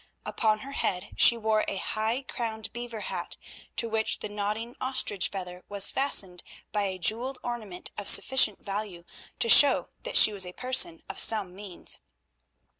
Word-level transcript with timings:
Upon 0.25 0.61
her 0.61 0.71
head 0.71 1.11
she 1.15 1.37
wore 1.37 1.63
a 1.67 1.75
high 1.77 2.23
crowned 2.23 2.73
beaver 2.73 3.01
hat, 3.01 3.37
to 3.75 3.87
which 3.87 4.17
the 4.17 4.29
nodding 4.29 4.75
ostrich 4.81 5.29
feather 5.29 5.63
was 5.69 5.91
fastened 5.91 6.41
by 6.71 6.85
a 6.85 6.97
jewelled 6.97 7.37
ornament 7.43 7.91
of 7.99 8.07
sufficient 8.07 8.57
value 8.65 9.03
to 9.37 9.47
show 9.47 9.89
that 10.01 10.17
she 10.17 10.33
was 10.33 10.43
a 10.47 10.53
person 10.53 11.03
of 11.07 11.19
some 11.19 11.53
means. 11.55 11.99